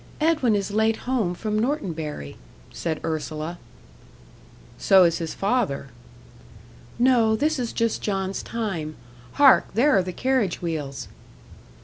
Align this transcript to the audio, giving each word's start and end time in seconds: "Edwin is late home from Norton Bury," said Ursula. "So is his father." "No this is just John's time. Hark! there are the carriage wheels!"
"Edwin 0.19 0.55
is 0.55 0.71
late 0.71 0.97
home 1.05 1.35
from 1.35 1.59
Norton 1.59 1.93
Bury," 1.93 2.35
said 2.73 2.99
Ursula. 3.05 3.59
"So 4.79 5.03
is 5.03 5.19
his 5.19 5.35
father." 5.35 5.89
"No 6.97 7.35
this 7.35 7.59
is 7.59 7.71
just 7.71 8.01
John's 8.01 8.41
time. 8.41 8.95
Hark! 9.33 9.65
there 9.75 9.95
are 9.95 10.01
the 10.01 10.11
carriage 10.11 10.59
wheels!" 10.59 11.07